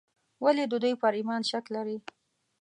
ولې 0.43 0.63
د 0.67 0.73
دوی 0.83 0.93
پر 1.01 1.13
ایمان 1.19 1.41
شک 1.49 1.65
لري. 1.75 1.97